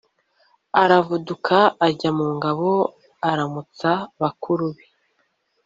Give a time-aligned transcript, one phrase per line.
[0.83, 1.57] aravuduka
[1.87, 2.71] ajya mu ngabo
[3.29, 4.85] aramutsa bakuru be.